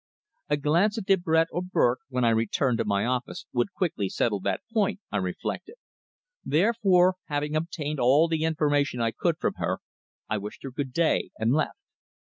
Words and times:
A 0.49 0.57
glance 0.57 0.97
at 0.97 1.05
Debrett 1.05 1.45
or 1.51 1.61
Burke 1.61 1.99
when 2.09 2.23
I 2.25 2.29
returned 2.31 2.79
to 2.79 2.85
my 2.85 3.05
office 3.05 3.45
would 3.53 3.71
quickly 3.71 4.09
settle 4.09 4.39
that 4.39 4.61
point, 4.73 4.99
I 5.11 5.17
reflected; 5.17 5.75
therefore, 6.43 7.17
having 7.25 7.55
obtained 7.55 7.99
all 7.99 8.27
the 8.27 8.43
information 8.43 8.99
I 8.99 9.11
could 9.11 9.35
from 9.37 9.53
her 9.57 9.77
I 10.27 10.39
wished 10.39 10.63
her 10.63 10.71
good 10.71 10.91
day, 10.91 11.29
and 11.37 11.53
left. 11.53 11.77